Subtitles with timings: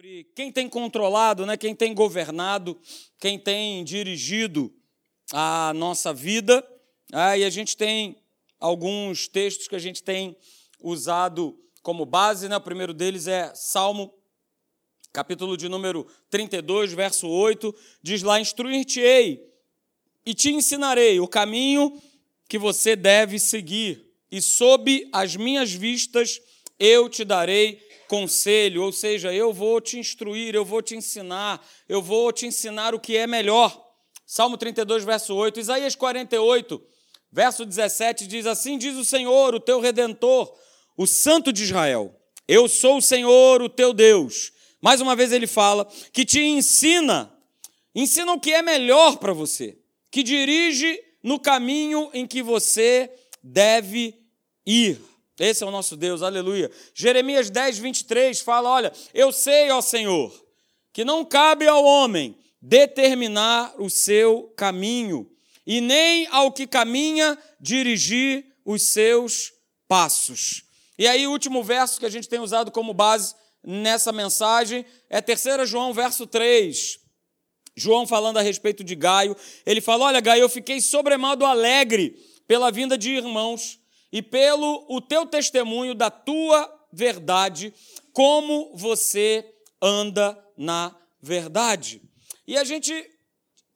[0.00, 2.80] sobre quem tem controlado, né, quem tem governado,
[3.18, 4.74] quem tem dirigido
[5.30, 6.66] a nossa vida.
[7.12, 8.16] Ah, e a gente tem
[8.58, 10.34] alguns textos que a gente tem
[10.82, 12.48] usado como base.
[12.48, 12.56] Né?
[12.56, 14.10] O primeiro deles é Salmo,
[15.12, 17.74] capítulo de número 32, verso 8.
[18.02, 19.46] Diz lá: Instruir-te-ei
[20.24, 22.00] e te ensinarei o caminho
[22.48, 26.40] que você deve seguir, e sob as minhas vistas
[26.78, 32.02] eu te darei conselho, ou seja, eu vou te instruir, eu vou te ensinar, eu
[32.02, 33.88] vou te ensinar o que é melhor.
[34.26, 35.60] Salmo 32, verso 8.
[35.60, 36.82] Isaías 48,
[37.30, 40.52] verso 17 diz assim: Diz o Senhor, o teu redentor,
[40.96, 42.12] o Santo de Israel:
[42.48, 44.52] Eu sou o Senhor, o teu Deus.
[44.82, 47.32] Mais uma vez ele fala que te ensina,
[47.94, 49.78] ensina o que é melhor para você,
[50.10, 53.08] que dirige no caminho em que você
[53.40, 54.18] deve
[54.66, 55.09] ir.
[55.40, 56.70] Esse é o nosso Deus, aleluia.
[56.92, 60.30] Jeremias 10, 23 fala: Olha, eu sei, ó Senhor,
[60.92, 65.30] que não cabe ao homem determinar o seu caminho,
[65.66, 69.50] e nem ao que caminha dirigir os seus
[69.88, 70.62] passos.
[70.98, 75.22] E aí, o último verso que a gente tem usado como base nessa mensagem é
[75.22, 76.98] 3 João, verso 3.
[77.74, 82.14] João falando a respeito de Gaio, ele fala: Olha, Gaio, eu fiquei sobremado alegre
[82.46, 83.79] pela vinda de irmãos
[84.12, 87.72] e pelo o teu testemunho da tua verdade,
[88.12, 89.44] como você
[89.80, 92.02] anda na verdade.
[92.46, 92.92] E a gente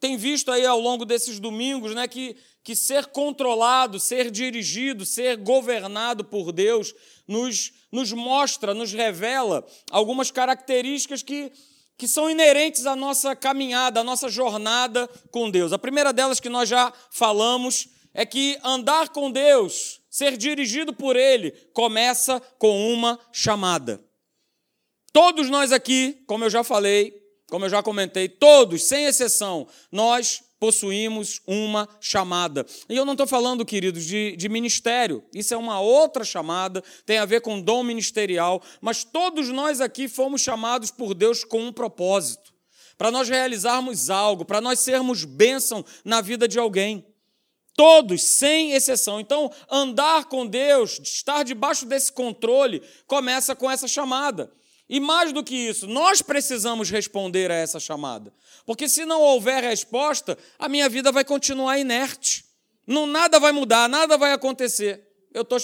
[0.00, 5.36] tem visto aí ao longo desses domingos, né, que, que ser controlado, ser dirigido, ser
[5.36, 6.92] governado por Deus
[7.26, 11.50] nos, nos mostra, nos revela algumas características que,
[11.96, 15.72] que são inerentes à nossa caminhada, à nossa jornada com Deus.
[15.72, 21.16] A primeira delas que nós já falamos é que andar com Deus ser dirigido por
[21.16, 24.00] Ele, começa com uma chamada.
[25.12, 30.40] Todos nós aqui, como eu já falei, como eu já comentei, todos, sem exceção, nós
[30.60, 32.64] possuímos uma chamada.
[32.88, 35.24] E eu não estou falando, queridos, de, de, ministério.
[35.34, 40.06] Isso é uma outra chamada, tem a ver com dom ministerial, mas todos nós aqui
[40.06, 42.54] fomos chamados por Deus com um propósito.
[42.96, 47.04] Para nós realizarmos algo, para nós sermos bênção na vida de alguém.
[47.76, 49.18] Todos, sem exceção.
[49.18, 54.50] Então, andar com Deus, estar debaixo desse controle, começa com essa chamada.
[54.88, 58.32] E mais do que isso, nós precisamos responder a essa chamada.
[58.64, 62.44] Porque se não houver resposta, a minha vida vai continuar inerte.
[62.86, 65.02] Não, nada vai mudar, nada vai acontecer.
[65.32, 65.58] Eu estou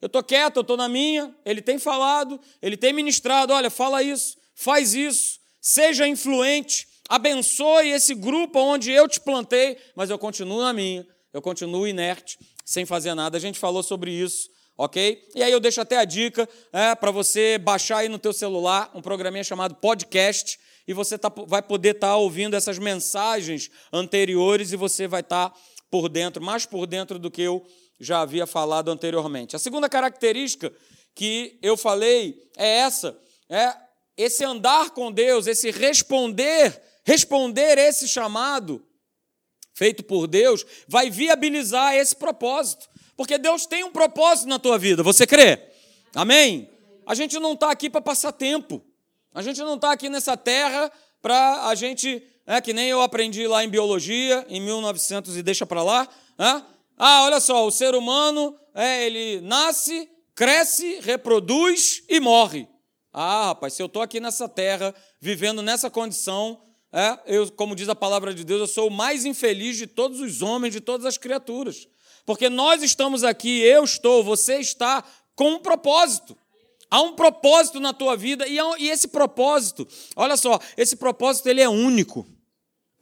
[0.00, 4.00] eu tô quieto, eu estou na minha, ele tem falado, ele tem ministrado, olha, fala
[4.00, 10.62] isso, faz isso, seja influente, abençoe esse grupo onde eu te plantei, mas eu continuo
[10.62, 13.36] na minha eu continuo inerte, sem fazer nada.
[13.36, 15.22] A gente falou sobre isso, ok?
[15.34, 18.90] E aí eu deixo até a dica é, para você baixar aí no teu celular
[18.94, 24.72] um programinha chamado podcast e você tá, vai poder estar tá ouvindo essas mensagens anteriores
[24.72, 25.56] e você vai estar tá
[25.90, 27.64] por dentro, mais por dentro do que eu
[28.00, 29.56] já havia falado anteriormente.
[29.56, 30.72] A segunda característica
[31.14, 33.18] que eu falei é essa,
[33.50, 33.74] é
[34.16, 38.84] esse andar com Deus, esse responder, responder esse chamado
[39.78, 42.88] feito por Deus, vai viabilizar esse propósito.
[43.16, 45.70] Porque Deus tem um propósito na tua vida, você crê?
[46.12, 46.68] Amém?
[47.06, 48.84] A gente não está aqui para passar tempo.
[49.32, 50.90] A gente não está aqui nessa terra
[51.22, 55.64] para a gente, é que nem eu aprendi lá em biologia, em 1900 e deixa
[55.64, 56.08] para lá.
[56.36, 56.62] É?
[56.96, 62.66] Ah, olha só, o ser humano, é, ele nasce, cresce, reproduz e morre.
[63.12, 66.60] Ah, rapaz, se eu estou aqui nessa terra, vivendo nessa condição,
[66.92, 70.20] é, eu, como diz a palavra de Deus, eu sou o mais infeliz de todos
[70.20, 71.86] os homens, de todas as criaturas.
[72.24, 75.04] Porque nós estamos aqui, eu estou, você está
[75.34, 76.36] com um propósito.
[76.90, 81.60] Há um propósito na tua vida e, e esse propósito, olha só, esse propósito ele
[81.60, 82.26] é único.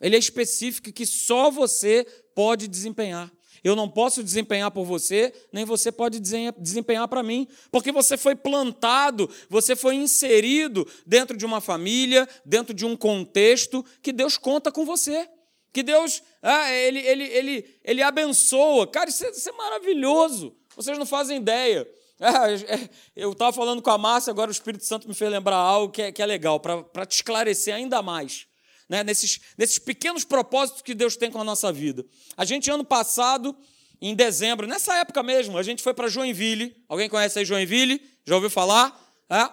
[0.01, 2.05] Ele é específico que só você
[2.35, 3.33] pode desempenhar.
[3.67, 8.37] Eu não posso desempenhar por você, nem você pode desempenhar para mim, porque você foi
[8.37, 14.71] plantado, você foi inserido dentro de uma família, dentro de um contexto que Deus conta
[14.71, 15.29] com você.
[15.73, 18.87] Que Deus, ah, ele, ele, ele, ele abençoa.
[18.87, 20.55] Cara, isso é, isso é maravilhoso.
[20.77, 21.89] Vocês não fazem ideia.
[22.21, 22.89] É,
[23.21, 26.03] eu estava falando com a Márcia, agora o Espírito Santo me fez lembrar algo que
[26.03, 28.47] é, que é legal, para te esclarecer ainda mais
[28.89, 32.05] né, nesses, nesses pequenos propósitos que Deus tem com a nossa vida.
[32.37, 33.57] A gente, ano passado,
[34.01, 36.77] em dezembro, nessa época mesmo, a gente foi para Joinville.
[36.89, 38.01] Alguém conhece aí Joinville?
[38.25, 38.99] Já ouviu falar?
[39.31, 39.49] É?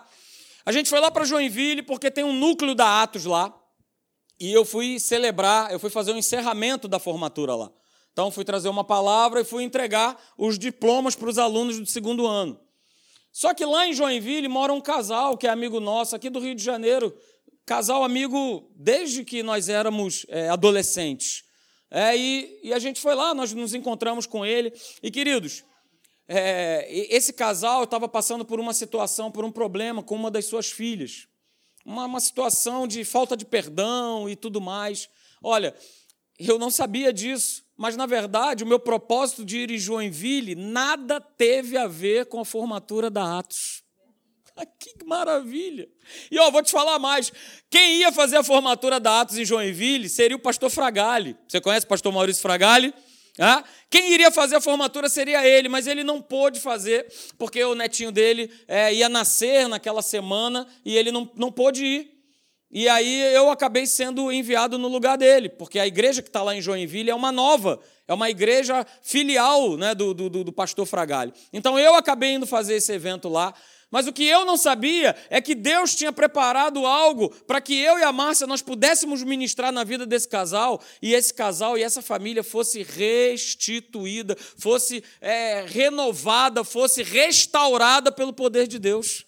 [0.66, 3.54] A gente foi lá para Joinville porque tem um núcleo da Atos lá.
[4.40, 7.72] E eu fui celebrar, eu fui fazer o um encerramento da formatura lá.
[8.12, 12.28] Então, fui trazer uma palavra e fui entregar os diplomas para os alunos do segundo
[12.28, 12.60] ano.
[13.32, 16.54] Só que lá em Joinville mora um casal que é amigo nosso, aqui do Rio
[16.54, 17.18] de Janeiro,
[17.66, 21.44] casal amigo desde que nós éramos é, adolescentes.
[21.90, 24.74] É, e, e, a gente foi lá, nós nos encontramos com ele.
[25.02, 25.64] E, queridos,
[26.28, 30.72] é, esse casal estava passando por uma situação, por um problema com uma das suas
[30.72, 31.28] filhas.
[31.86, 35.08] Uma, uma situação de falta de perdão e tudo mais.
[35.42, 35.76] Olha,
[36.40, 41.22] eu não sabia disso, mas na verdade o meu propósito de ir em Joinville nada
[41.22, 43.83] teve a ver com a formatura da Atos.
[44.80, 45.88] Que maravilha!
[46.30, 47.32] E ó, vou te falar mais.
[47.70, 51.36] Quem ia fazer a formatura da Atos em Joinville seria o pastor Fragale.
[51.48, 52.94] Você conhece o pastor Maurício Fragale?
[53.40, 57.74] Ah, quem iria fazer a formatura seria ele, mas ele não pôde fazer, porque o
[57.74, 62.14] netinho dele é, ia nascer naquela semana e ele não, não pôde ir.
[62.70, 66.56] E aí eu acabei sendo enviado no lugar dele, porque a igreja que está lá
[66.56, 71.34] em Joinville é uma nova, é uma igreja filial né, do, do, do pastor Fragale.
[71.52, 73.54] Então eu acabei indo fazer esse evento lá.
[73.94, 78.00] Mas o que eu não sabia é que Deus tinha preparado algo para que eu
[78.00, 82.02] e a Márcia nós pudéssemos ministrar na vida desse casal e esse casal e essa
[82.02, 89.28] família fosse restituída, fosse é, renovada, fosse restaurada pelo poder de Deus.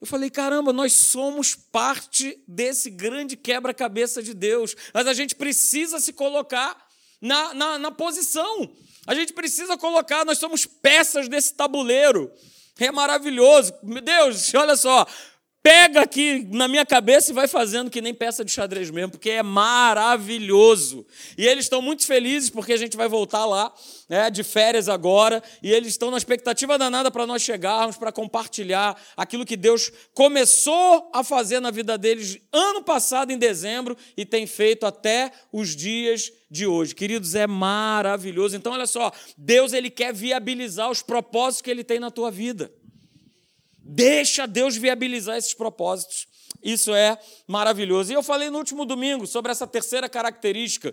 [0.00, 6.00] Eu falei, caramba, nós somos parte desse grande quebra-cabeça de Deus, mas a gente precisa
[6.00, 6.88] se colocar
[7.20, 8.74] na, na, na posição,
[9.06, 12.32] a gente precisa colocar, nós somos peças desse tabuleiro.
[12.78, 13.74] É maravilhoso.
[13.82, 15.06] Meu Deus, olha só.
[15.66, 19.30] Pega aqui na minha cabeça e vai fazendo que nem peça de xadrez mesmo, porque
[19.30, 21.04] é maravilhoso.
[21.36, 23.74] E eles estão muito felizes porque a gente vai voltar lá
[24.08, 28.96] né, de férias agora, e eles estão na expectativa danada para nós chegarmos, para compartilhar
[29.16, 34.46] aquilo que Deus começou a fazer na vida deles ano passado, em dezembro, e tem
[34.46, 36.94] feito até os dias de hoje.
[36.94, 38.54] Queridos, é maravilhoso.
[38.54, 42.70] Então, olha só, Deus ele quer viabilizar os propósitos que ele tem na tua vida.
[43.88, 46.26] Deixa Deus viabilizar esses propósitos.
[46.62, 47.16] Isso é
[47.46, 48.10] maravilhoso.
[48.10, 50.92] E eu falei no último domingo sobre essa terceira característica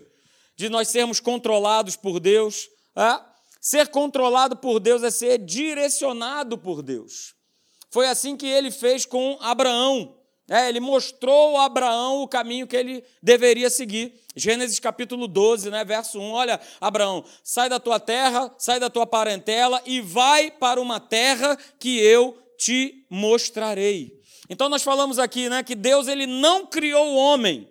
[0.56, 2.68] de nós sermos controlados por Deus.
[2.96, 3.20] É?
[3.60, 7.34] Ser controlado por Deus é ser direcionado por Deus.
[7.90, 10.16] Foi assim que ele fez com Abraão.
[10.48, 14.14] É, ele mostrou a Abraão o caminho que ele deveria seguir.
[14.36, 16.30] Gênesis capítulo 12, né, verso 1.
[16.30, 21.56] Olha, Abraão, sai da tua terra, sai da tua parentela e vai para uma terra
[21.78, 24.18] que eu te mostrarei.
[24.48, 27.68] Então nós falamos aqui, né, que Deus ele não criou o homem,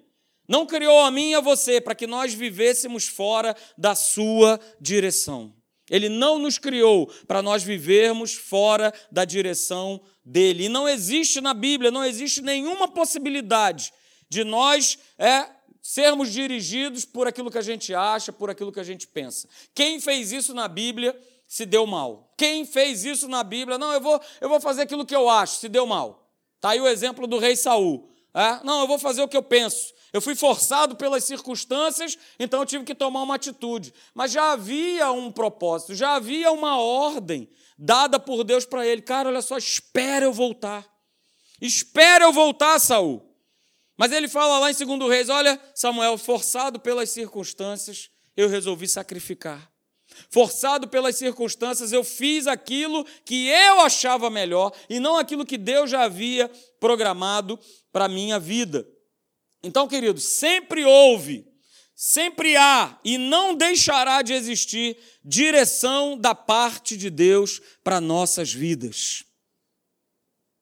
[0.48, 5.52] não criou a mim e a você para que nós vivêssemos fora da sua direção.
[5.90, 10.66] Ele não nos criou para nós vivermos fora da direção dele.
[10.66, 13.92] E não existe na Bíblia, não existe nenhuma possibilidade
[14.30, 15.50] de nós é,
[15.82, 19.50] sermos dirigidos por aquilo que a gente acha, por aquilo que a gente pensa.
[19.74, 22.34] Quem fez isso na Bíblia se deu mal.
[22.38, 25.58] Quem fez isso na Bíblia, não, eu vou, eu vou fazer aquilo que eu acho,
[25.58, 26.30] se deu mal.
[26.56, 28.10] Está aí o exemplo do rei Saul.
[28.34, 28.64] É?
[28.64, 29.94] Não, eu vou fazer o que eu penso.
[30.12, 33.94] Eu fui forçado pelas circunstâncias, então eu tive que tomar uma atitude.
[34.14, 39.02] Mas já havia um propósito, já havia uma ordem dada por Deus para ele.
[39.02, 40.88] Cara, olha só, espera eu voltar.
[41.60, 43.28] Espera eu voltar, Saul.
[43.98, 49.73] Mas ele fala lá em 2 Reis: olha, Samuel, forçado pelas circunstâncias, eu resolvi sacrificar.
[50.30, 55.90] Forçado pelas circunstâncias, eu fiz aquilo que eu achava melhor e não aquilo que Deus
[55.90, 56.50] já havia
[56.80, 57.60] programado
[57.92, 58.88] para a minha vida.
[59.64, 61.46] Então, queridos, sempre houve,
[61.96, 69.24] sempre há e não deixará de existir direção da parte de Deus para nossas vidas.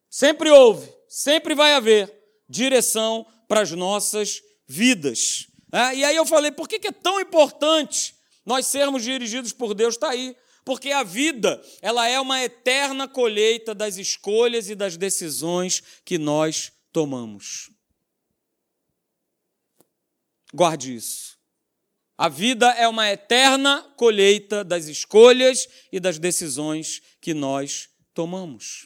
[0.10, 2.14] Sempre houve, sempre vai haver
[2.48, 5.48] direção para as nossas vidas.
[5.74, 8.14] É, e aí eu falei, por que é tão importante
[8.52, 9.96] nós sermos dirigidos por Deus?
[9.96, 10.36] Está aí.
[10.66, 16.70] Porque a vida, ela é uma eterna colheita das escolhas e das decisões que nós
[16.92, 17.72] tomamos.
[20.54, 21.40] Guarde isso.
[22.18, 28.86] A vida é uma eterna colheita das escolhas e das decisões que nós tomamos.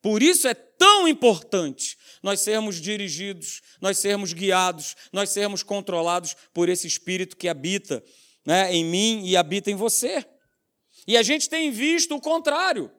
[0.00, 6.68] Por isso é tão importante nós sermos dirigidos, nós sermos guiados, nós sermos controlados por
[6.68, 8.02] esse Espírito que habita
[8.44, 10.24] né, em mim e habita em você.
[11.06, 12.90] E a gente tem visto o contrário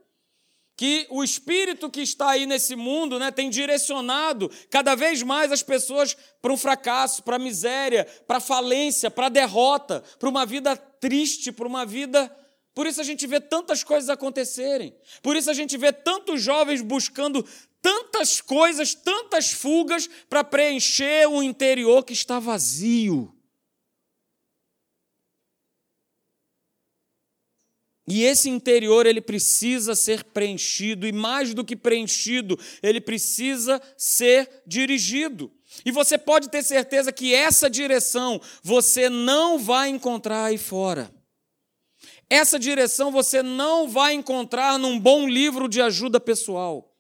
[0.77, 5.63] que o espírito que está aí nesse mundo né, tem direcionado cada vez mais as
[5.63, 10.46] pessoas para um fracasso, para a miséria, para a falência, para a derrota, para uma
[10.46, 12.29] vida triste, para uma vida.
[12.75, 14.94] Por isso a gente vê tantas coisas acontecerem.
[15.24, 17.44] Por isso a gente vê tantos jovens buscando
[17.82, 23.34] tantas coisas, tantas fugas para preencher o interior que está vazio.
[28.08, 34.63] E esse interior ele precisa ser preenchido e mais do que preenchido, ele precisa ser
[34.67, 35.51] dirigido.
[35.86, 41.14] E você pode ter certeza que essa direção você não vai encontrar aí fora.
[42.29, 46.91] Essa direção você não vai encontrar num bom livro de ajuda pessoal.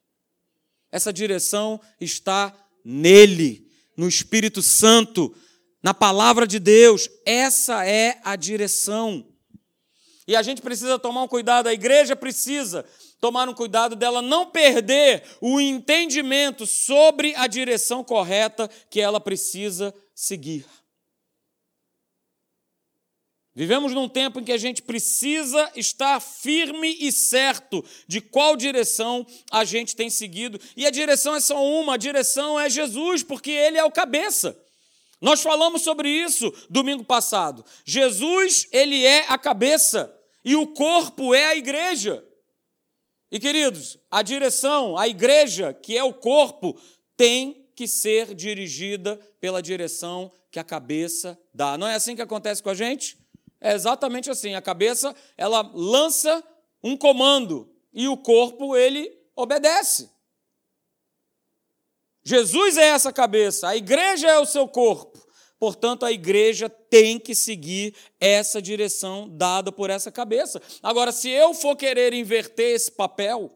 [0.91, 2.53] Essa direção está
[2.83, 3.67] nele,
[3.97, 5.35] no Espírito Santo,
[5.81, 7.09] na palavra de Deus.
[7.25, 9.25] Essa é a direção.
[10.27, 12.85] E a gente precisa tomar um cuidado, a igreja precisa
[13.19, 19.93] tomar um cuidado dela não perder o entendimento sobre a direção correta que ela precisa
[20.13, 20.65] seguir.
[23.55, 29.25] Vivemos num tempo em que a gente precisa estar firme e certo de qual direção
[29.49, 30.59] a gente tem seguido.
[30.75, 34.59] E a direção é só uma: a direção é Jesus, porque Ele é o cabeça.
[35.21, 37.63] Nós falamos sobre isso domingo passado.
[37.85, 42.21] Jesus, Ele é a cabeça e o corpo é a igreja.
[43.31, 46.77] E queridos, a direção, a igreja, que é o corpo,
[47.15, 51.77] tem que ser dirigida pela direção que a cabeça dá.
[51.77, 53.17] Não é assim que acontece com a gente?
[53.65, 54.53] É exatamente assim.
[54.53, 56.43] A cabeça, ela lança
[56.83, 60.07] um comando e o corpo, ele obedece.
[62.23, 65.19] Jesus é essa cabeça, a igreja é o seu corpo.
[65.57, 70.61] Portanto, a igreja tem que seguir essa direção dada por essa cabeça.
[70.83, 73.51] Agora, se eu for querer inverter esse papel,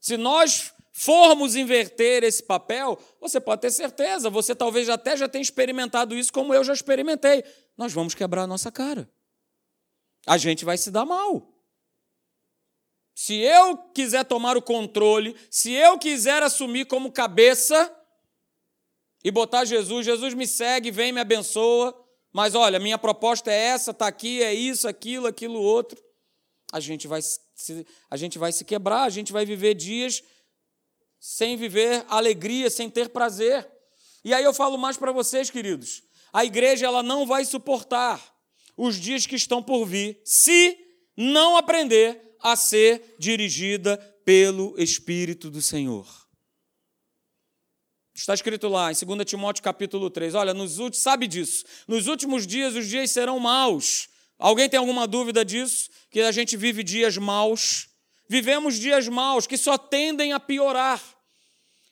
[0.00, 5.42] se nós formos inverter esse papel, você pode ter certeza, você talvez até já tenha
[5.42, 7.44] experimentado isso como eu já experimentei.
[7.76, 9.06] Nós vamos quebrar a nossa cara
[10.28, 11.54] a gente vai se dar mal.
[13.14, 17.92] Se eu quiser tomar o controle, se eu quiser assumir como cabeça
[19.24, 21.92] e botar Jesus, Jesus me segue, vem, me abençoa,
[22.32, 26.00] mas olha, minha proposta é essa, está aqui, é isso, aquilo, aquilo outro.
[26.72, 30.22] A gente vai se, a gente vai se quebrar, a gente vai viver dias
[31.18, 33.68] sem viver alegria, sem ter prazer.
[34.24, 36.02] E aí eu falo mais para vocês, queridos.
[36.32, 38.37] A igreja ela não vai suportar
[38.78, 40.78] os dias que estão por vir, se
[41.16, 46.06] não aprender a ser dirigida pelo Espírito do Senhor.
[48.14, 50.34] Está escrito lá em 2 Timóteo capítulo 3.
[50.34, 51.64] Olha, nos últimos, sabe disso.
[51.86, 54.08] Nos últimos dias os dias serão maus.
[54.38, 55.90] Alguém tem alguma dúvida disso?
[56.10, 57.88] Que a gente vive dias maus?
[58.28, 61.02] Vivemos dias maus que só tendem a piorar.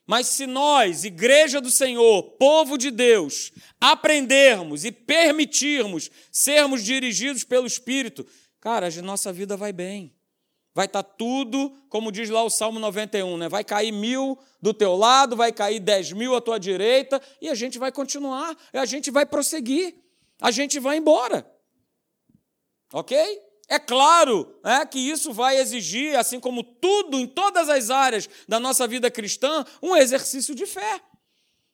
[0.07, 7.67] Mas se nós, igreja do Senhor, povo de Deus, aprendermos e permitirmos sermos dirigidos pelo
[7.67, 8.25] Espírito,
[8.61, 10.15] cara, a nossa vida vai bem.
[10.73, 13.49] Vai estar tá tudo, como diz lá o Salmo 91, né?
[13.49, 17.55] Vai cair mil do teu lado, vai cair dez mil à tua direita, e a
[17.55, 19.97] gente vai continuar, a gente vai prosseguir,
[20.41, 21.51] a gente vai embora.
[22.93, 23.46] Ok?
[23.69, 28.61] É claro é, que isso vai exigir, assim como tudo em todas as áreas da
[28.61, 31.01] nossa vida cristã, um exercício de fé.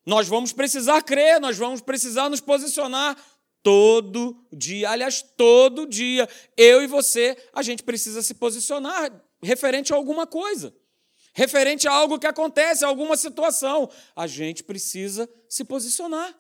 [0.07, 3.17] Nós vamos precisar crer, nós vamos precisar nos posicionar
[3.63, 4.91] todo dia.
[4.91, 10.75] Aliás, todo dia, eu e você, a gente precisa se posicionar referente a alguma coisa,
[11.35, 13.91] referente a algo que acontece, a alguma situação.
[14.17, 16.35] A gente precisa se posicionar.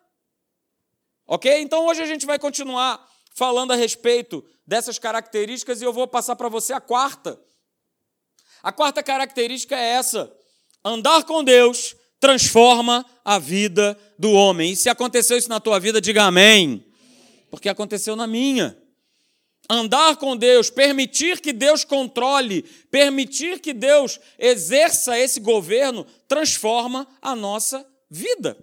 [1.26, 1.60] Ok?
[1.60, 6.36] Então hoje a gente vai continuar falando a respeito dessas características e eu vou passar
[6.36, 7.38] para você a quarta.
[8.62, 10.32] A quarta característica é essa:
[10.84, 14.72] andar com Deus transforma a vida do homem.
[14.72, 16.86] E se aconteceu isso na tua vida, diga amém.
[17.50, 18.78] Porque aconteceu na minha.
[19.68, 27.34] Andar com Deus, permitir que Deus controle, permitir que Deus exerça esse governo, transforma a
[27.34, 28.56] nossa vida.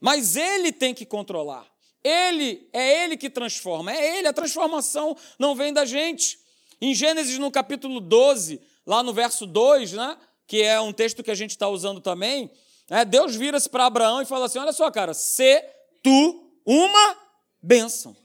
[0.00, 1.73] Mas Ele tem que controlar.
[2.04, 6.38] Ele, é Ele que transforma, é Ele, a transformação não vem da gente.
[6.80, 11.30] Em Gênesis, no capítulo 12, lá no verso 2, né, que é um texto que
[11.30, 12.50] a gente está usando também,
[12.90, 15.64] né, Deus vira-se para Abraão e fala assim: Olha só, cara, se
[16.02, 17.16] tu uma
[17.62, 18.16] bênção.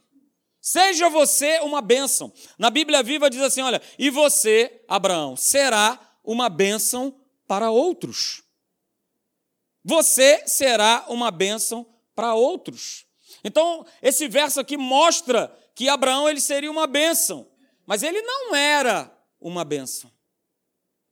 [0.62, 2.31] Seja você uma bênção.
[2.57, 7.15] Na Bíblia Viva diz assim: olha, e você, Abraão, será uma bênção
[7.48, 8.43] para outros.
[9.83, 13.05] Você será uma bênção para outros.
[13.43, 17.50] Então, esse verso aqui mostra que Abraão ele seria uma bênção,
[17.86, 20.12] mas ele não era uma bênção.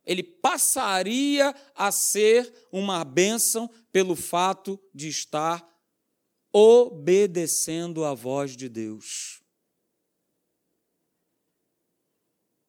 [0.05, 5.67] Ele passaria a ser uma bênção pelo fato de estar
[6.51, 9.41] obedecendo à voz de Deus.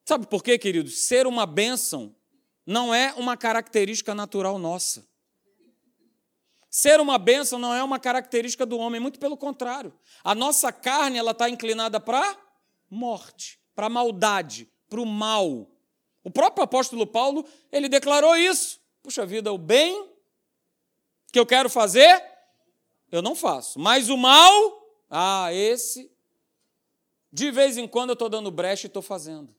[0.05, 1.07] Sabe por quê, queridos?
[1.07, 2.17] Ser uma bênção
[2.67, 5.07] não é uma característica natural nossa.
[6.71, 9.93] Ser uma bênção não é uma característica do homem, muito pelo contrário.
[10.23, 12.37] A nossa carne ela está inclinada para
[12.91, 15.71] morte, para maldade, para o mal.
[16.23, 18.81] O próprio apóstolo Paulo, ele declarou isso.
[19.03, 20.11] Puxa vida, o bem
[21.33, 22.23] que eu quero fazer,
[23.11, 23.79] eu não faço.
[23.79, 26.11] Mas o mal, ah, esse,
[27.33, 29.55] de vez em quando eu estou dando brecha e estou fazendo.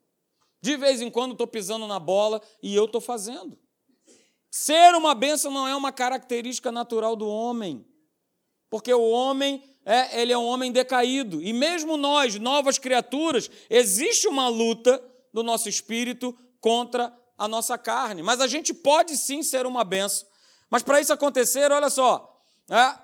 [0.61, 3.57] De vez em quando estou pisando na bola e eu estou fazendo.
[4.51, 7.85] Ser uma bênção não é uma característica natural do homem,
[8.69, 11.41] porque o homem é, ele é um homem decaído.
[11.41, 15.03] E mesmo nós, novas criaturas, existe uma luta
[15.33, 18.21] do nosso espírito contra a nossa carne.
[18.21, 20.27] Mas a gente pode sim ser uma benção.
[20.69, 22.39] Mas para isso acontecer, olha só,
[22.69, 22.99] é,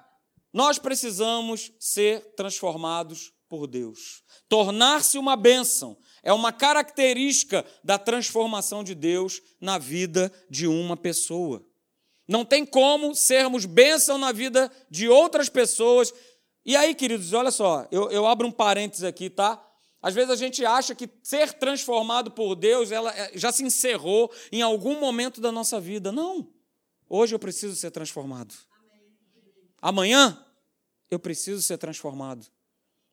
[0.53, 4.21] nós precisamos ser transformados por Deus.
[4.49, 11.65] Tornar-se uma bênção é uma característica da transformação de Deus na vida de uma pessoa.
[12.27, 16.13] Não tem como sermos bênção na vida de outras pessoas.
[16.65, 19.63] E aí, queridos, olha só, eu, eu abro um parênteses aqui, tá?
[20.01, 24.31] Às vezes a gente acha que ser transformado por Deus ela é, já se encerrou
[24.51, 26.11] em algum momento da nossa vida.
[26.11, 26.51] Não.
[27.07, 28.53] Hoje eu preciso ser transformado.
[29.81, 30.43] Amanhã
[31.09, 32.45] eu preciso ser transformado.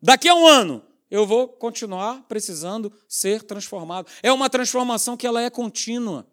[0.02, 4.10] Daqui a um ano eu vou continuar precisando ser transformado.
[4.22, 6.26] É uma transformação que ela é contínua.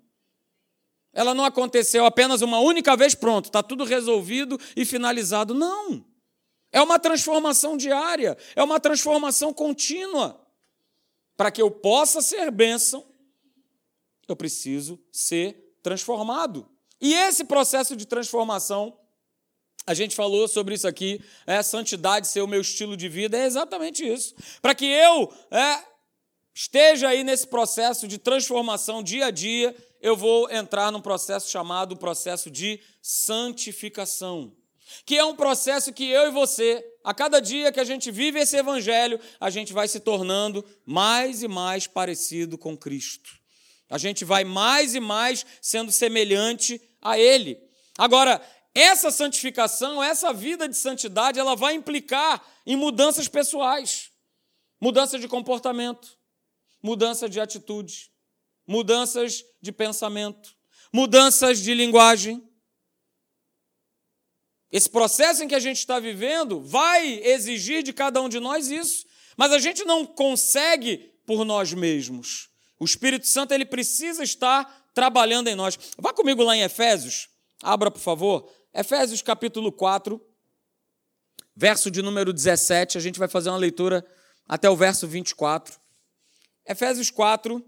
[1.14, 5.54] Ela não aconteceu apenas uma única vez, pronto, está tudo resolvido e finalizado.
[5.54, 6.06] Não.
[6.72, 10.40] É uma transformação diária, é uma transformação contínua.
[11.36, 13.06] Para que eu possa ser bênção,
[14.28, 16.70] eu preciso ser transformado.
[17.02, 18.98] E esse processo de transformação,
[19.90, 23.48] a gente falou sobre isso aqui, é santidade ser o meu estilo de vida, é
[23.48, 24.36] exatamente isso.
[24.62, 25.80] Para que eu é,
[26.54, 31.98] esteja aí nesse processo de transformação dia a dia, eu vou entrar num processo chamado
[31.98, 34.56] processo de santificação
[35.06, 38.40] que é um processo que eu e você, a cada dia que a gente vive
[38.40, 43.30] esse evangelho, a gente vai se tornando mais e mais parecido com Cristo.
[43.88, 47.70] A gente vai mais e mais sendo semelhante a Ele.
[48.00, 48.42] Agora,
[48.74, 54.12] essa santificação, essa vida de santidade, ela vai implicar em mudanças pessoais,
[54.80, 56.18] mudança de comportamento,
[56.82, 58.12] mudança de atitude,
[58.68, 60.56] mudanças de pensamento,
[60.94, 62.48] mudanças de linguagem,
[64.72, 68.70] esse processo em que a gente está vivendo vai exigir de cada um de nós
[68.70, 69.06] isso,
[69.36, 72.50] mas a gente não consegue por nós mesmos.
[72.80, 75.78] O Espírito Santo ele precisa estar trabalhando em nós.
[75.98, 77.30] Vá comigo lá em Efésios,
[77.64, 78.52] abra por favor.
[78.74, 80.22] Efésios capítulo 4,
[81.56, 84.06] verso de número 17, a gente vai fazer uma leitura
[84.48, 85.80] até o verso 24.
[86.68, 87.66] Efésios 4.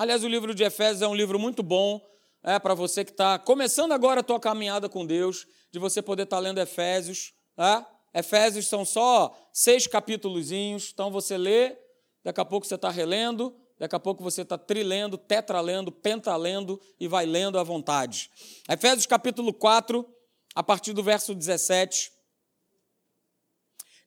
[0.00, 2.04] Aliás, o livro de Efésios é um livro muito bom
[2.42, 6.24] é, para você que está começando agora a tua caminhada com Deus, de você poder
[6.24, 7.32] estar tá lendo Efésios.
[7.56, 8.18] É?
[8.18, 11.76] Efésios são só seis capítulozinhos, então você lê,
[12.24, 17.06] daqui a pouco você está relendo, daqui a pouco você está trilendo, tetralendo, pentalendo e
[17.06, 18.30] vai lendo à vontade.
[18.68, 20.06] Efésios capítulo 4,
[20.54, 22.10] a partir do verso 17.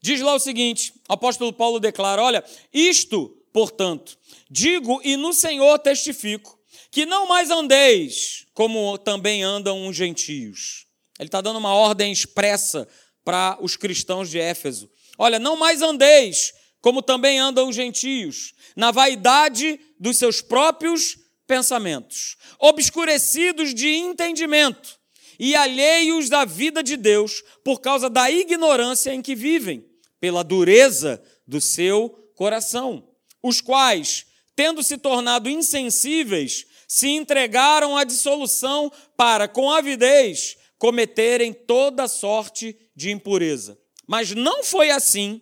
[0.02, 4.18] Diz lá o seguinte: o apóstolo Paulo declara: Olha, isto, portanto,
[4.50, 10.86] digo e no Senhor testifico que não mais andeis como também andam os gentios.
[11.18, 12.88] Ele está dando uma ordem expressa
[13.24, 14.90] para os cristãos de Éfeso.
[15.18, 22.38] Olha, não mais andeis como também andam os gentios, na vaidade dos seus próprios pensamentos,
[22.60, 25.00] obscurecidos de entendimento
[25.40, 29.86] e alheios da vida de Deus por causa da ignorância em que vivem,
[30.20, 33.08] pela dureza do seu coração,
[33.44, 42.08] os quais, tendo se tornado insensíveis, se entregaram à dissolução para, com avidez, cometerem toda
[42.08, 43.80] sorte de impureza.
[44.08, 45.42] Mas não foi assim,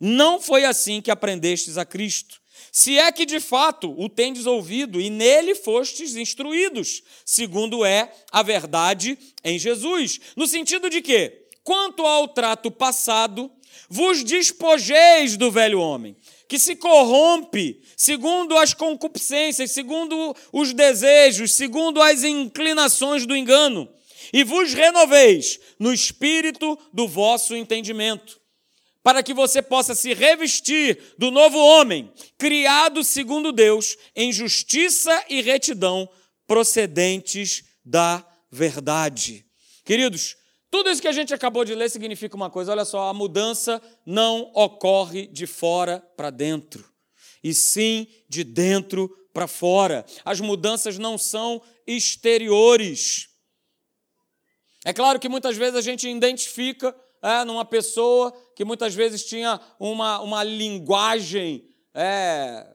[0.00, 2.40] não foi assim que aprendestes a Cristo.
[2.72, 8.42] Se é que de fato o tendes ouvido e nele fostes instruídos, segundo é a
[8.42, 10.20] verdade em Jesus.
[10.36, 13.50] No sentido de que, quanto ao trato passado,
[13.88, 16.16] vos despojeis do velho homem
[16.48, 23.88] que se corrompe segundo as concupiscências, segundo os desejos, segundo as inclinações do engano,
[24.32, 28.40] e vos renoveis no espírito do vosso entendimento,
[29.06, 35.40] para que você possa se revestir do novo homem, criado segundo Deus, em justiça e
[35.40, 36.08] retidão
[36.44, 39.46] procedentes da verdade.
[39.84, 40.34] Queridos,
[40.68, 43.80] tudo isso que a gente acabou de ler significa uma coisa: olha só, a mudança
[44.04, 46.84] não ocorre de fora para dentro,
[47.44, 50.04] e sim de dentro para fora.
[50.24, 53.28] As mudanças não são exteriores.
[54.84, 56.92] É claro que muitas vezes a gente identifica
[57.22, 62.66] é, numa pessoa que muitas vezes tinha uma, uma linguagem é,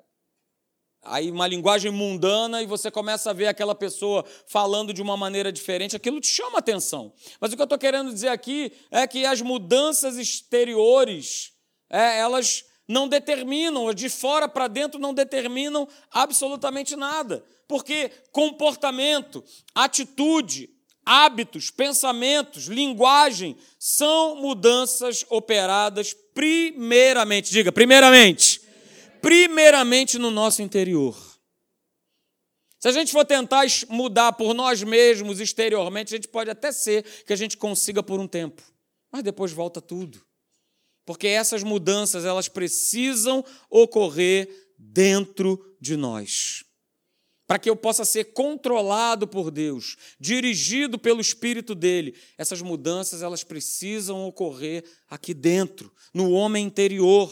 [1.03, 5.51] aí uma linguagem mundana e você começa a ver aquela pessoa falando de uma maneira
[5.51, 7.13] diferente, aquilo te chama atenção.
[7.39, 11.51] Mas o que eu estou querendo dizer aqui é que as mudanças exteriores,
[11.89, 17.43] é, elas não determinam, de fora para dentro não determinam absolutamente nada.
[17.67, 20.69] Porque comportamento, atitude,
[21.05, 28.61] hábitos, pensamentos, linguagem são mudanças operadas primeiramente, diga, primeiramente,
[29.21, 31.17] primeiramente no nosso interior.
[32.79, 37.03] Se a gente for tentar mudar por nós mesmos exteriormente, a gente pode até ser
[37.25, 38.61] que a gente consiga por um tempo,
[39.11, 40.19] mas depois volta tudo.
[41.05, 46.63] Porque essas mudanças, elas precisam ocorrer dentro de nós.
[47.51, 53.43] Para que eu possa ser controlado por Deus, dirigido pelo Espírito dele, essas mudanças elas
[53.43, 57.29] precisam ocorrer aqui dentro, no homem interior.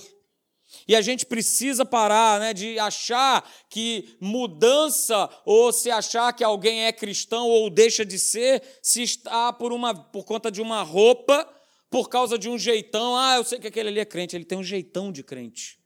[0.86, 6.84] E a gente precisa parar né, de achar que mudança ou se achar que alguém
[6.84, 11.48] é cristão ou deixa de ser, se está por, uma, por conta de uma roupa,
[11.90, 13.16] por causa de um jeitão.
[13.16, 15.80] Ah, eu sei que aquele ali é crente, ele tem um jeitão de crente.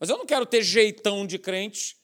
[0.00, 1.95] Mas eu não quero ter jeitão de crente.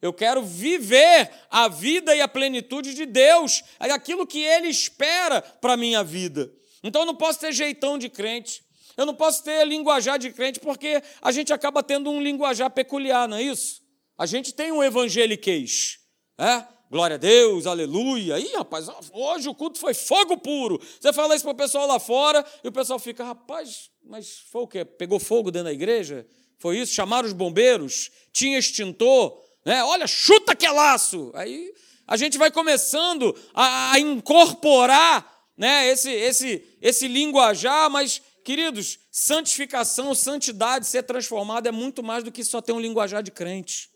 [0.00, 5.74] Eu quero viver a vida e a plenitude de Deus, aquilo que Ele espera para
[5.74, 6.50] a minha vida.
[6.82, 8.62] Então eu não posso ter jeitão de crente.
[8.96, 13.28] Eu não posso ter linguajar de crente porque a gente acaba tendo um linguajar peculiar,
[13.28, 13.82] não é isso?
[14.16, 15.98] A gente tem um evangeliquez.
[16.38, 16.64] É?
[16.90, 18.38] Glória a Deus, aleluia.
[18.38, 20.80] Ih, rapaz, hoje o culto foi fogo puro.
[21.00, 24.62] Você fala isso para o pessoal lá fora e o pessoal fica, rapaz, mas foi
[24.62, 24.84] o quê?
[24.84, 26.26] Pegou fogo dentro da igreja?
[26.58, 26.92] Foi isso?
[26.92, 28.10] Chamaram os bombeiros?
[28.32, 29.40] Tinha extintor?
[29.64, 29.82] Né?
[29.84, 31.30] Olha, chuta que é laço.
[31.34, 31.72] Aí
[32.06, 40.14] a gente vai começando a, a incorporar né, esse, esse, esse linguajar, mas Queridos, santificação,
[40.14, 43.90] santidade, ser transformado é muito mais do que só ter um linguajar de crente.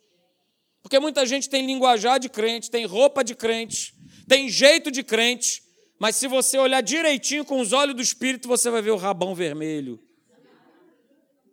[0.83, 3.95] Porque muita gente tem linguajar de crente, tem roupa de crente,
[4.29, 5.63] tem jeito de crente,
[5.99, 9.35] mas se você olhar direitinho com os olhos do Espírito, você vai ver o rabão
[9.35, 9.99] vermelho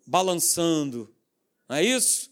[0.06, 1.16] balançando.
[1.70, 2.31] Não é isso?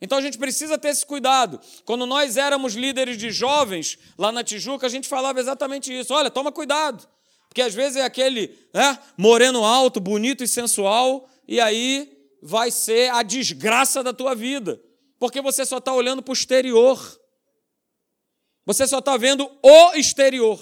[0.00, 1.60] Então a gente precisa ter esse cuidado.
[1.84, 6.14] Quando nós éramos líderes de jovens lá na Tijuca, a gente falava exatamente isso.
[6.14, 7.08] Olha, toma cuidado.
[7.48, 13.10] Porque às vezes é aquele né, moreno alto, bonito e sensual, e aí vai ser
[13.10, 14.80] a desgraça da tua vida.
[15.18, 17.20] Porque você só está olhando para o exterior.
[18.64, 20.60] Você só está vendo o exterior.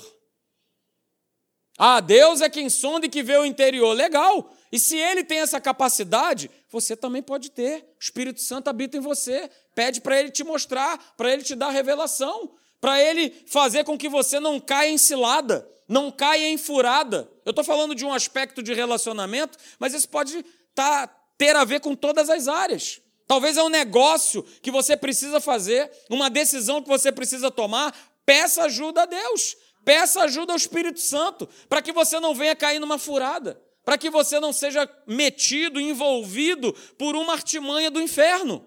[1.77, 3.92] Ah, Deus é quem sonda e que vê o interior.
[3.92, 4.56] Legal.
[4.70, 7.83] E se ele tem essa capacidade, você também pode ter.
[7.83, 9.50] O Espírito Santo habita em você.
[9.74, 12.50] Pede para ele te mostrar, para ele te dar revelação,
[12.81, 17.31] para ele fazer com que você não caia em cilada não caia em furada.
[17.44, 21.07] Eu estou falando de um aspecto de relacionamento, mas isso pode tá,
[21.38, 23.00] ter a ver com todas as áreas.
[23.26, 27.94] Talvez é um negócio que você precisa fazer, uma decisão que você precisa tomar.
[28.24, 32.79] Peça ajuda a Deus, peça ajuda ao Espírito Santo, para que você não venha cair
[32.79, 38.66] numa furada, para que você não seja metido, envolvido por uma artimanha do inferno.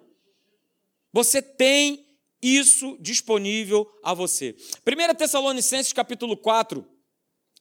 [1.12, 2.08] Você tem
[2.42, 4.56] isso disponível a você.
[4.88, 6.88] 1 Tessalonicenses capítulo 4,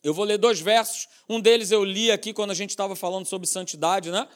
[0.04, 1.08] eu vou ler dois versos.
[1.28, 4.28] Um deles eu li aqui quando a gente estava falando sobre santidade, né?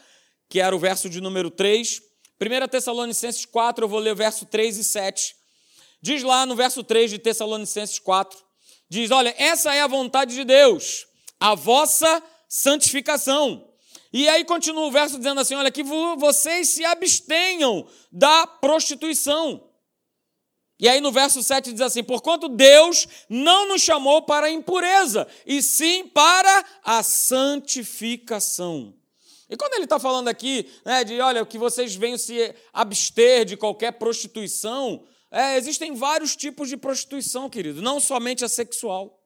[0.48, 2.02] Que era o verso de número 3.
[2.40, 5.36] 1 Tessalonicenses 4, eu vou ler o verso 3 e 7.
[6.00, 8.36] Diz lá no verso 3 de Tessalonicenses 4:
[8.88, 11.06] diz: Olha, essa é a vontade de Deus,
[11.38, 12.20] a vossa
[12.52, 13.66] santificação.
[14.12, 19.70] E aí continua o verso dizendo assim: Olha, que vocês se abstenham da prostituição.
[20.78, 25.26] E aí no verso 7 diz assim: Porquanto Deus não nos chamou para a impureza,
[25.46, 28.94] e sim para a santificação.
[29.48, 33.56] E quando ele está falando aqui, né, de olha, que vocês venham se abster de
[33.56, 39.21] qualquer prostituição, é, existem vários tipos de prostituição, querido, não somente a sexual.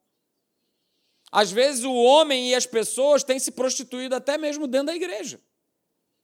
[1.31, 5.41] Às vezes o homem e as pessoas têm se prostituído até mesmo dentro da igreja.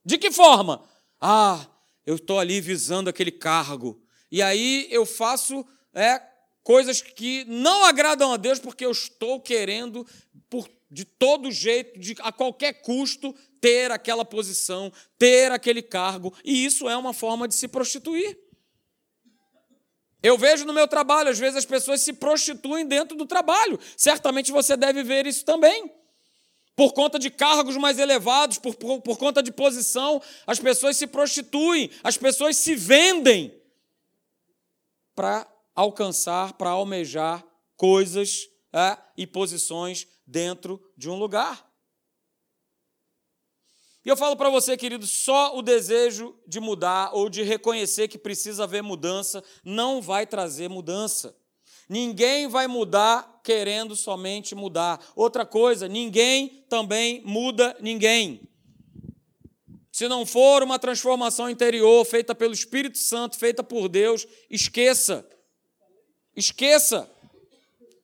[0.05, 0.85] De que forma?
[1.21, 1.67] Ah,
[2.05, 6.21] eu estou ali visando aquele cargo, e aí eu faço é,
[6.63, 10.07] coisas que não agradam a Deus porque eu estou querendo,
[10.49, 16.35] por, de todo jeito, de, a qualquer custo, ter aquela posição, ter aquele cargo.
[16.45, 18.39] E isso é uma forma de se prostituir.
[20.23, 23.79] Eu vejo no meu trabalho, às vezes as pessoas se prostituem dentro do trabalho.
[23.97, 25.91] Certamente você deve ver isso também.
[26.77, 31.07] Por conta de cargos mais elevados, por, por, por conta de posição, as pessoas se
[31.07, 33.53] prostituem, as pessoas se vendem
[35.15, 37.45] para alcançar, para almejar
[37.77, 41.72] coisas é, e posições dentro de um lugar.
[44.05, 48.19] E eu falo para você, querido, só o desejo de mudar ou de reconhecer que
[48.19, 51.37] precisa haver mudança não vai trazer mudança.
[51.89, 55.05] Ninguém vai mudar querendo somente mudar.
[55.15, 58.49] Outra coisa, ninguém também muda ninguém.
[59.93, 65.25] Se não for uma transformação interior feita pelo Espírito Santo, feita por Deus, esqueça.
[66.35, 67.11] Esqueça.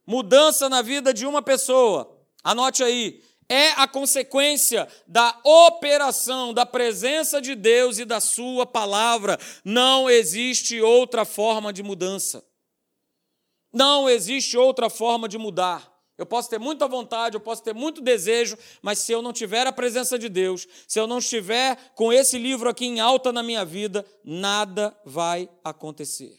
[0.06, 2.14] Mudança na vida de uma pessoa.
[2.44, 9.38] Anote aí é a consequência da operação da presença de Deus e da Sua palavra.
[9.64, 12.44] Não existe outra forma de mudança.
[13.72, 15.98] Não existe outra forma de mudar.
[16.18, 19.68] Eu posso ter muita vontade, eu posso ter muito desejo, mas se eu não tiver
[19.68, 23.40] a presença de Deus, se eu não estiver com esse livro aqui em alta na
[23.40, 26.37] minha vida, nada vai acontecer.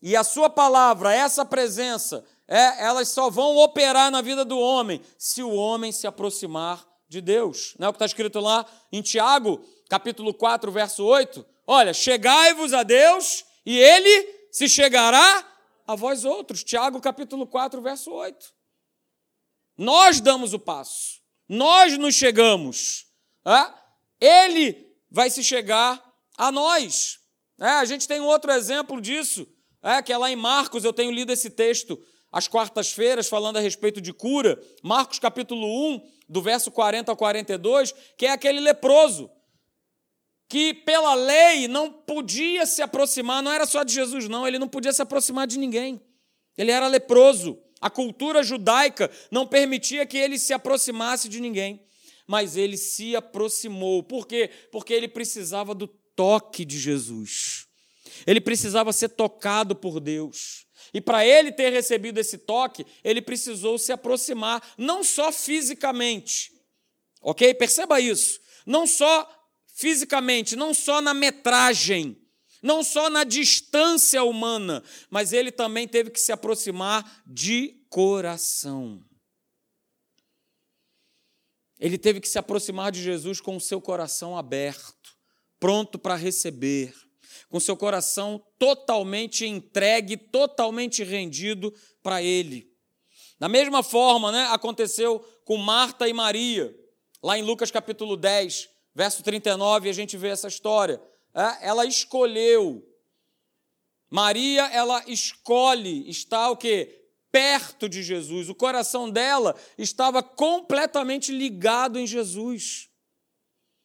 [0.00, 5.02] E a Sua palavra, essa presença, é, elas só vão operar na vida do homem
[5.18, 7.74] se o homem se aproximar de Deus.
[7.78, 11.44] Não é o que está escrito lá em Tiago, capítulo 4, verso 8?
[11.66, 15.46] Olha, chegai-vos a Deus e ele se chegará
[15.86, 16.64] a vós outros.
[16.64, 18.54] Tiago, capítulo 4, verso 8.
[19.76, 23.06] Nós damos o passo, nós nos chegamos,
[23.46, 23.72] é?
[24.20, 26.02] ele vai se chegar
[26.36, 27.20] a nós.
[27.60, 29.46] É, a gente tem um outro exemplo disso,
[29.82, 31.96] é, que é lá em Marcos, eu tenho lido esse texto
[32.30, 37.94] às quartas-feiras, falando a respeito de cura, Marcos capítulo 1, do verso 40 ao 42,
[38.16, 39.30] que é aquele leproso,
[40.48, 44.68] que pela lei não podia se aproximar, não era só de Jesus, não, ele não
[44.68, 46.00] podia se aproximar de ninguém.
[46.56, 47.58] Ele era leproso.
[47.80, 51.80] A cultura judaica não permitia que ele se aproximasse de ninguém.
[52.26, 54.02] Mas ele se aproximou.
[54.02, 54.50] Por quê?
[54.72, 57.66] Porque ele precisava do toque de Jesus.
[58.26, 60.66] Ele precisava ser tocado por Deus.
[60.92, 66.52] E para ele ter recebido esse toque, ele precisou se aproximar, não só fisicamente,
[67.20, 67.52] ok?
[67.54, 68.40] Perceba isso.
[68.64, 69.28] Não só
[69.74, 72.16] fisicamente, não só na metragem,
[72.62, 79.04] não só na distância humana, mas ele também teve que se aproximar de coração.
[81.78, 85.16] Ele teve que se aproximar de Jesus com o seu coração aberto,
[85.60, 86.92] pronto para receber
[87.48, 92.70] com seu coração totalmente entregue, totalmente rendido para Ele.
[93.38, 96.74] Da mesma forma, né, aconteceu com Marta e Maria,
[97.22, 101.00] lá em Lucas capítulo 10, verso 39, a gente vê essa história.
[101.34, 102.84] É, ela escolheu.
[104.10, 107.06] Maria, ela escolhe estar o quê?
[107.30, 108.48] Perto de Jesus.
[108.48, 112.88] O coração dela estava completamente ligado em Jesus.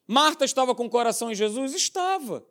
[0.06, 1.74] Marta estava com o coração em Jesus?
[1.74, 2.44] Estava.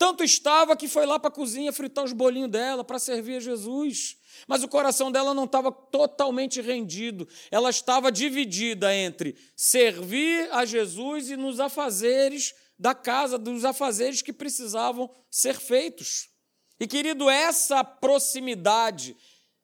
[0.00, 3.40] Tanto estava que foi lá para a cozinha fritar os bolinhos dela para servir a
[3.40, 4.16] Jesus.
[4.48, 7.28] Mas o coração dela não estava totalmente rendido.
[7.50, 14.32] Ela estava dividida entre servir a Jesus e nos afazeres da casa, dos afazeres que
[14.32, 16.30] precisavam ser feitos.
[16.80, 19.14] E querido, essa proximidade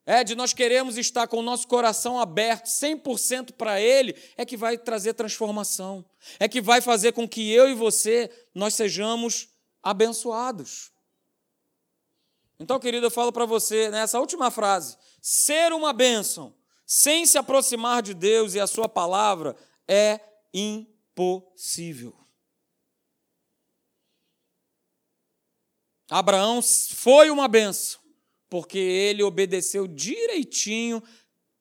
[0.05, 4.55] é de nós queremos estar com o nosso coração aberto 100% para ele, é que
[4.55, 6.05] vai trazer transformação.
[6.38, 9.56] É que vai fazer com que eu e você nós sejamos
[9.87, 10.90] abençoados.
[12.59, 16.53] Então, querido, eu falo para você nessa última frase: ser uma bênção
[16.85, 20.18] sem se aproximar de Deus e a Sua palavra é
[20.53, 22.16] impossível.
[26.11, 28.01] Abraão foi uma bênção,
[28.49, 31.01] porque ele obedeceu direitinho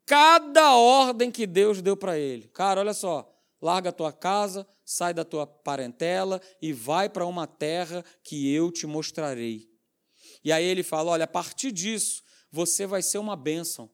[0.04, 2.48] cada ordem que Deus deu para ele.
[2.48, 3.35] Cara, olha só,
[3.66, 8.72] larga a tua casa, sai da tua parentela e vai para uma terra que eu
[8.72, 9.68] te mostrarei.
[10.44, 13.90] E aí ele fala: olha, a partir disso, você vai ser uma bênção.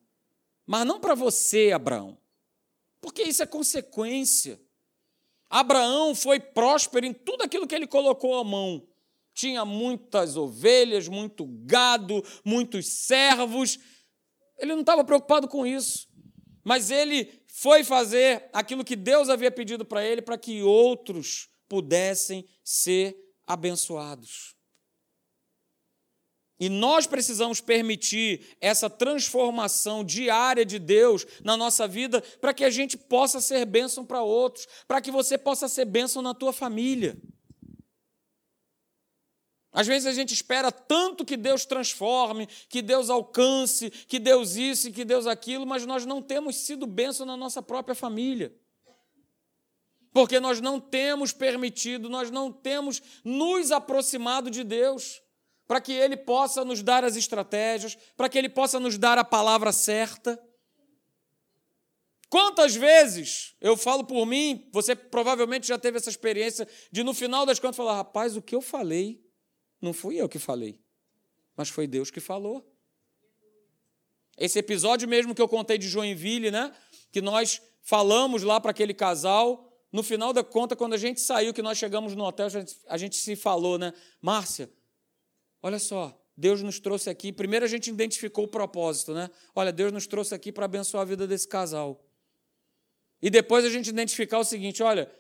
[0.67, 2.17] Mas não para você, Abraão,
[2.99, 4.61] porque isso é consequência.
[5.49, 8.85] Abraão foi próspero em tudo aquilo que ele colocou à mão.
[9.33, 13.79] Tinha muitas ovelhas, muito gado, muitos servos.
[14.57, 16.07] Ele não estava preocupado com isso.
[16.63, 22.47] Mas ele foi fazer aquilo que Deus havia pedido para ele para que outros pudessem
[22.63, 23.15] ser
[23.47, 24.55] abençoados.
[26.61, 32.69] E nós precisamos permitir essa transformação diária de Deus na nossa vida para que a
[32.69, 37.17] gente possa ser bênção para outros, para que você possa ser bênção na tua família.
[39.73, 44.91] Às vezes a gente espera tanto que Deus transforme, que Deus alcance, que Deus isso
[44.91, 48.53] que Deus aquilo, mas nós não temos sido bênção na nossa própria família.
[50.11, 55.21] Porque nós não temos permitido, nós não temos nos aproximado de Deus,
[55.65, 59.23] para que Ele possa nos dar as estratégias, para que Ele possa nos dar a
[59.23, 60.37] palavra certa.
[62.29, 67.45] Quantas vezes eu falo por mim, você provavelmente já teve essa experiência de no final
[67.45, 69.20] das contas falar: rapaz, o que eu falei,
[69.81, 70.79] não fui eu que falei,
[71.55, 72.65] mas foi Deus que falou.
[74.37, 76.73] Esse episódio mesmo que eu contei de Joinville, né?
[77.11, 79.67] Que nós falamos lá para aquele casal.
[79.91, 82.77] No final da conta, quando a gente saiu, que nós chegamos no hotel, a gente,
[82.87, 83.93] a gente se falou, né?
[84.21, 84.71] Márcia,
[85.61, 87.31] olha só, Deus nos trouxe aqui.
[87.31, 89.29] Primeiro a gente identificou o propósito, né?
[89.53, 92.03] Olha, Deus nos trouxe aqui para abençoar a vida desse casal.
[93.21, 95.11] E depois a gente identificar o seguinte: olha,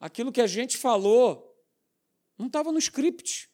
[0.00, 1.54] aquilo que a gente falou
[2.36, 3.48] não estava no script.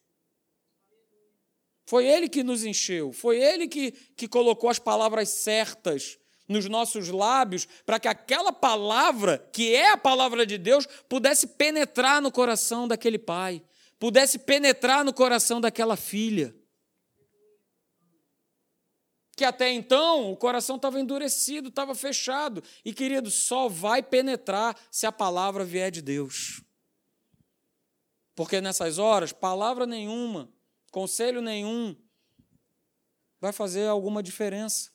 [1.90, 7.08] Foi ele que nos encheu, foi ele que, que colocou as palavras certas nos nossos
[7.08, 12.86] lábios para que aquela palavra, que é a palavra de Deus, pudesse penetrar no coração
[12.86, 13.60] daquele pai,
[13.98, 16.54] pudesse penetrar no coração daquela filha.
[19.36, 22.62] Que até então o coração estava endurecido, estava fechado.
[22.84, 26.62] E querido, só vai penetrar se a palavra vier de Deus.
[28.36, 30.48] Porque nessas horas, palavra nenhuma
[30.90, 31.96] conselho nenhum
[33.40, 34.90] vai fazer alguma diferença.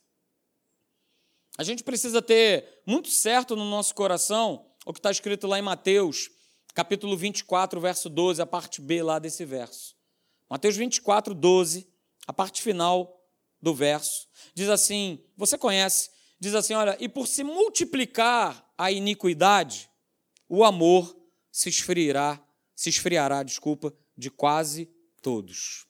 [1.57, 5.63] A gente precisa ter muito certo no nosso coração o que está escrito lá em
[5.63, 6.29] Mateus,
[6.73, 9.95] capítulo 24, verso 12, a parte B lá desse verso.
[10.49, 11.89] Mateus 24, 12,
[12.27, 13.25] a parte final
[13.61, 19.89] do verso, diz assim: você conhece, diz assim: olha, e por se multiplicar a iniquidade,
[20.47, 21.17] o amor
[21.51, 22.39] se esfriará,
[22.75, 24.93] se esfriará, desculpa, de quase
[25.25, 25.87] todos.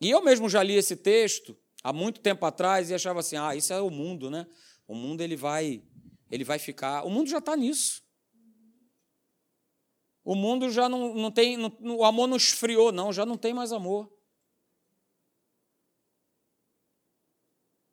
[0.00, 3.56] E eu mesmo já li esse texto há muito tempo atrás e achava assim: ah,
[3.56, 4.46] isso é o mundo, né?
[4.86, 5.82] O mundo ele vai,
[6.30, 7.02] ele vai ficar.
[7.02, 8.04] O mundo já está nisso.
[10.22, 11.56] O mundo já não, não tem.
[11.56, 14.12] Não, o amor não esfriou, não, já não tem mais amor.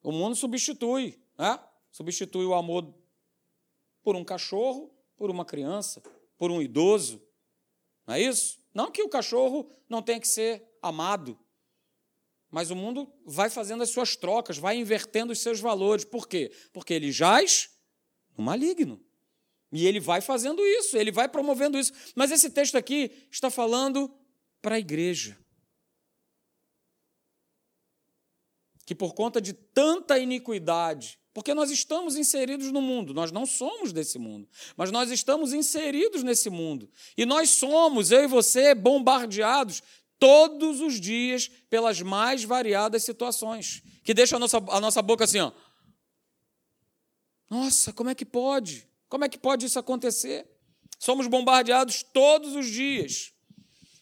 [0.03, 1.59] O mundo substitui, né?
[1.89, 2.93] substitui o amor
[4.03, 6.03] por um cachorro, por uma criança,
[6.37, 7.25] por um idoso.
[8.05, 8.62] Não é isso?
[8.73, 11.39] Não que o cachorro não tenha que ser amado,
[12.49, 16.05] mas o mundo vai fazendo as suas trocas, vai invertendo os seus valores.
[16.05, 16.51] Por quê?
[16.71, 17.69] Porque ele jaz
[18.37, 19.03] no maligno.
[19.71, 21.91] E ele vai fazendo isso, ele vai promovendo isso.
[22.15, 24.15] Mas esse texto aqui está falando
[24.61, 25.35] para a igreja.
[28.85, 33.91] Que por conta de tanta iniquidade, porque nós estamos inseridos no mundo, nós não somos
[33.91, 36.89] desse mundo, mas nós estamos inseridos nesse mundo.
[37.17, 39.81] E nós somos, eu e você, bombardeados
[40.19, 45.39] todos os dias pelas mais variadas situações, que deixam a nossa, a nossa boca assim,
[45.39, 45.51] ó.
[47.49, 48.87] Nossa, como é que pode?
[49.09, 50.47] Como é que pode isso acontecer?
[50.99, 53.33] Somos bombardeados todos os dias.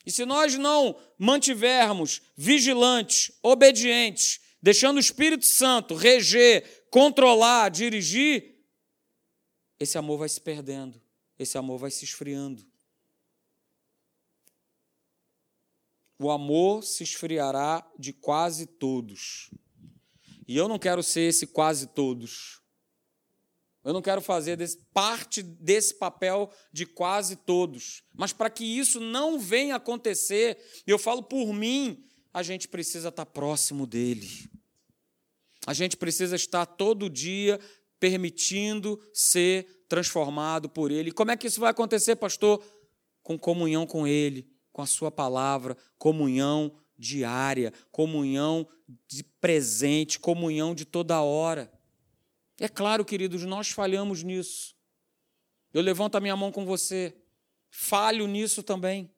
[0.06, 8.60] E se nós não mantivermos vigilantes, obedientes, deixando o Espírito Santo reger, controlar, dirigir,
[9.80, 11.01] esse amor vai se perdendo,
[11.39, 12.63] esse amor vai se esfriando.
[16.19, 19.49] O amor se esfriará de quase todos.
[20.47, 22.62] E eu não quero ser esse quase todos.
[23.84, 28.04] Eu não quero fazer desse, parte desse papel de quase todos.
[28.13, 33.25] Mas para que isso não venha acontecer, eu falo por mim, a gente precisa estar
[33.25, 34.30] próximo dele.
[35.65, 37.60] A gente precisa estar todo dia
[38.00, 41.12] permitindo ser transformado por Ele.
[41.12, 42.63] Como é que isso vai acontecer, pastor?
[43.21, 48.67] Com comunhão com Ele, com a Sua palavra, comunhão diária, comunhão
[49.08, 51.71] de presente, comunhão de toda hora.
[52.60, 54.76] É claro, queridos, nós falhamos nisso.
[55.74, 57.15] Eu levanto a minha mão com você.
[57.69, 59.10] Falho nisso também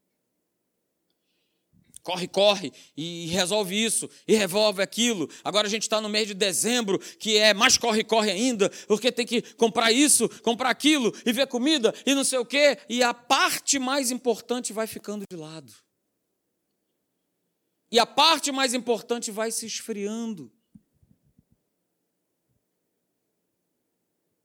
[2.03, 5.29] corre, corre e resolve isso e resolve aquilo.
[5.43, 9.11] Agora a gente está no mês de dezembro, que é mais corre, corre ainda, porque
[9.11, 13.01] tem que comprar isso, comprar aquilo e ver comida e não sei o quê, e
[13.01, 15.73] a parte mais importante vai ficando de lado.
[17.89, 20.51] E a parte mais importante vai se esfriando.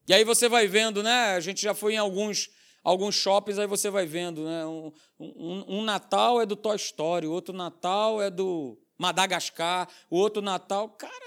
[0.06, 1.34] E aí você vai vendo, né?
[1.34, 2.50] A gente já foi em alguns
[2.88, 4.64] alguns shoppings, aí você vai vendo, né?
[4.64, 10.40] Um, um, um, Natal é do Toy Story, outro Natal é do Madagascar, o outro
[10.40, 11.24] Natal, cara,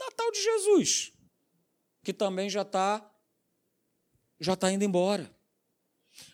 [0.00, 1.12] Natal de Jesus,
[2.02, 3.08] que também já está
[4.40, 5.32] já tá indo embora.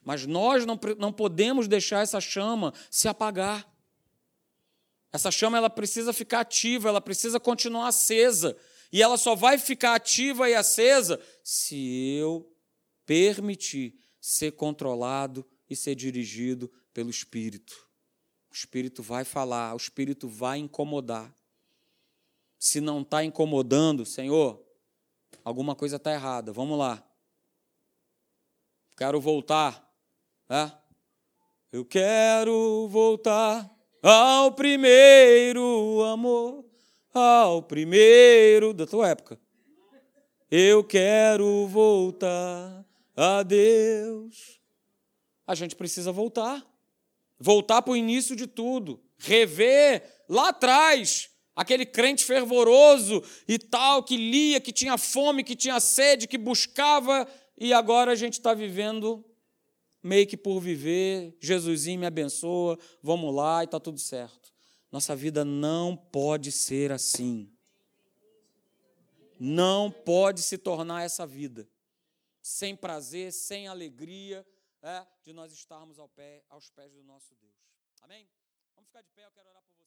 [0.02, 3.70] Mas nós não, não podemos deixar essa chama se apagar.
[5.12, 8.56] Essa chama ela precisa ficar ativa, ela precisa continuar acesa.
[8.90, 12.50] E ela só vai ficar ativa e acesa se eu
[13.04, 17.88] permitir ser controlado e ser dirigido pelo Espírito.
[18.50, 21.34] O Espírito vai falar, o Espírito vai incomodar.
[22.58, 24.62] Se não está incomodando, Senhor,
[25.44, 26.52] alguma coisa está errada.
[26.52, 27.02] Vamos lá.
[28.96, 29.88] Quero voltar.
[31.72, 33.70] Eu quero voltar
[34.02, 36.64] ao primeiro amor,
[37.14, 39.40] ao primeiro da tua época.
[40.50, 42.84] Eu quero voltar
[43.20, 44.60] a Deus.
[45.46, 46.66] A gente precisa voltar.
[47.38, 49.02] Voltar para o início de tudo.
[49.18, 55.78] Rever lá atrás aquele crente fervoroso e tal, que lia, que tinha fome, que tinha
[55.78, 59.22] sede, que buscava, e agora a gente está vivendo
[60.02, 64.50] meio que por viver, Jesusinho me abençoa, vamos lá e está tudo certo.
[64.90, 67.50] Nossa vida não pode ser assim.
[69.38, 71.68] Não pode se tornar essa vida
[72.42, 74.46] sem prazer, sem alegria,
[74.82, 77.56] é, de nós estarmos ao pé, aos pés do nosso Deus.
[78.00, 78.28] Amém?
[78.74, 79.79] Vamos ficar de pé, eu quero orar por você.